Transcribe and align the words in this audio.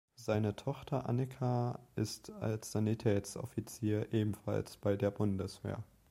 Seine 0.15 0.55
Tochter 0.55 1.07
Annika 1.07 1.77
ist 1.95 2.31
als 2.31 2.71
Sanitätsoffizier 2.71 4.11
ebenfalls 4.11 4.77
bei 4.77 4.95
der 4.97 5.11
Bundeswehr. 5.11 5.83